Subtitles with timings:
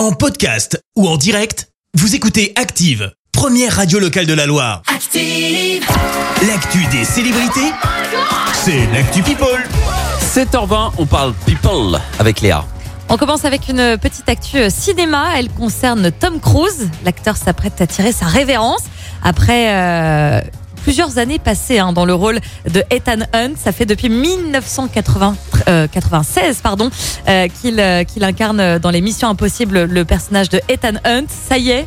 [0.00, 4.80] En podcast ou en direct, vous écoutez Active, première radio locale de la Loire.
[4.86, 5.84] Active.
[6.48, 7.70] L'actu des célébrités,
[8.54, 9.62] c'est l'actu People.
[10.22, 12.64] 7h20, on parle people avec Léa.
[13.10, 15.36] On commence avec une petite actu euh, cinéma.
[15.36, 16.88] Elle concerne Tom Cruise.
[17.04, 18.84] L'acteur s'apprête à tirer sa révérence
[19.22, 20.40] après euh,
[20.82, 22.40] plusieurs années passées hein, dans le rôle
[22.72, 23.52] de Ethan Hunt.
[23.56, 26.90] Ça fait depuis 1996 pardon,
[27.28, 31.24] euh, qu'il euh, qu'il incarne dans les Missions Impossibles le personnage de Ethan Hunt.
[31.28, 31.86] Ça y est,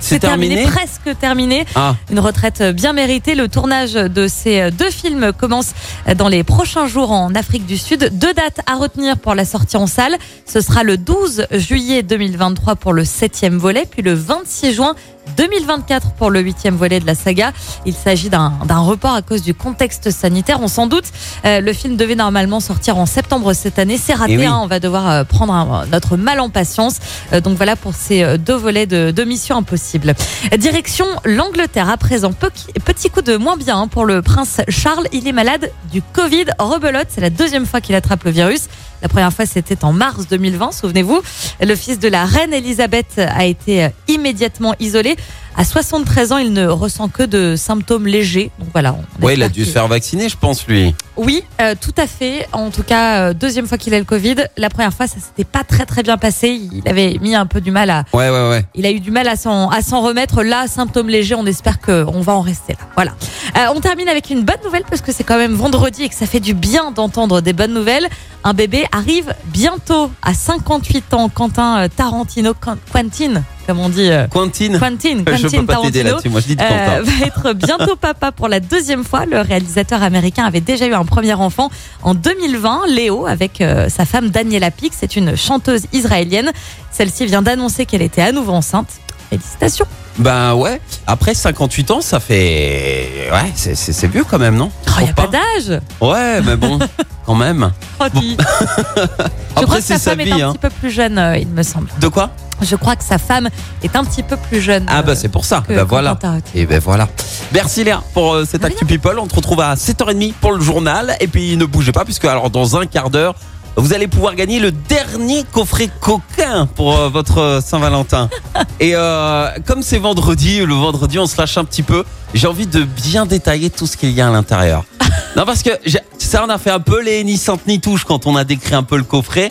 [0.00, 1.64] c'est terminé, terminé presque terminé.
[1.74, 3.34] Ah, Une retraite bien méritée.
[3.34, 5.72] Le tournage de ces deux films commence
[6.16, 8.10] dans les prochains jours en Afrique du Sud.
[8.12, 10.16] Deux dates à retenir pour la sortie en salle.
[10.46, 14.94] Ce sera le 12 juillet 2023 pour le septième volet, puis le 26 juin
[15.36, 17.52] 2024 pour le huitième volet de la saga.
[17.86, 18.50] Il s'agit d'un
[18.80, 20.58] report à cause du contexte sanitaire.
[20.60, 21.04] On s'en doute.
[21.44, 23.98] Euh, le film devait normalement sortir en septembre cette année.
[23.98, 24.32] C'est raté.
[24.34, 24.46] Eh oui.
[24.46, 24.60] hein.
[24.62, 26.96] On va devoir euh, prendre un- notre mal en patience.
[27.32, 30.14] Euh, donc voilà pour ces euh, deux volets de, de Mission Impossible.
[30.58, 32.32] Direction l'Angleterre à présent.
[32.32, 32.50] Pe-
[32.84, 35.06] Petit coup de moins bien pour le prince Charles.
[35.12, 36.46] Il est malade du Covid.
[36.58, 38.62] Rebelote, c'est la deuxième fois qu'il attrape le virus.
[39.02, 41.20] La première fois, c'était en mars 2020, souvenez-vous.
[41.60, 45.16] Le fils de la reine Elisabeth a été euh, immédiatement isolé.
[45.56, 48.50] À 73 ans, il ne ressent que de symptômes légers.
[48.58, 48.96] Donc voilà.
[49.20, 50.94] ouais, il a dû se faire vacciner, je pense, lui.
[51.24, 52.46] Oui, euh, tout à fait.
[52.52, 54.36] En tout cas, euh, deuxième fois qu'il a le Covid.
[54.56, 56.60] La première fois, ça s'était pas très très bien passé.
[56.72, 58.64] Il avait mis un peu du mal à, Ouais, ouais, ouais.
[58.74, 60.42] il a eu du mal à s'en à s'en remettre.
[60.42, 61.34] Là, symptômes légers.
[61.34, 62.78] On espère que on va en rester là.
[62.94, 63.12] Voilà.
[63.58, 66.14] Euh, on termine avec une bonne nouvelle parce que c'est quand même vendredi et que
[66.14, 68.08] ça fait du bien d'entendre des bonnes nouvelles.
[68.44, 71.28] Un bébé arrive bientôt à 58 ans.
[71.28, 74.10] Quentin Tarantino, Quen- Quentin, comme on dit.
[74.10, 76.04] euh, Quentin, Quentin, je Quentin peux pas Tarantino.
[76.10, 76.28] là-dessus.
[76.28, 77.02] Moi, je dis de Euh, Quentin.
[77.02, 79.24] va être bientôt papa pour la deuxième fois.
[79.26, 81.70] Le réalisateur américain avait déjà eu un premier enfant
[82.02, 84.96] en 2020, Léo, avec euh, sa femme Daniela Pix.
[85.00, 86.50] C'est une chanteuse israélienne.
[86.90, 88.88] Celle-ci vient d'annoncer qu'elle était à nouveau enceinte.
[89.30, 89.86] Félicitations.
[90.18, 90.78] Ben ouais.
[91.06, 93.30] Après 58 ans, ça fait.
[93.32, 94.70] Ouais, c'est- vieux quand même, non?
[95.00, 95.80] Il n'y Trouve a pas d'âge.
[96.02, 96.78] Ouais, mais bon,
[97.24, 97.72] quand même.
[97.98, 98.36] Oh, dis.
[98.38, 98.44] Je
[99.54, 100.52] crois Après, que sa femme est un Hein.
[100.52, 101.88] petit peu plus jeune, euh, il me semble.
[101.98, 102.28] De quoi?
[102.62, 103.48] Je crois que sa femme
[103.82, 104.84] est un petit peu plus jeune.
[104.88, 105.62] Ah, bah euh, c'est pour ça.
[105.68, 106.18] Ben voilà.
[106.54, 107.08] Et ben voilà.
[107.52, 109.18] Merci Léa pour euh, cette Actu People.
[109.18, 111.16] On se retrouve à 7h30 pour le journal.
[111.20, 113.34] Et puis ne bougez pas, puisque alors dans un quart d'heure,
[113.76, 118.28] vous allez pouvoir gagner le dernier coffret coquin pour euh, votre euh, Saint-Valentin.
[118.80, 122.04] Et euh, comme c'est vendredi, le vendredi on se lâche un petit peu.
[122.34, 124.84] J'ai envie de bien détailler tout ce qu'il y a à l'intérieur.
[125.36, 125.70] non parce que
[126.18, 128.74] ça on a fait un peu les ni sente ni touche quand on a décrit
[128.74, 129.50] un peu le coffret.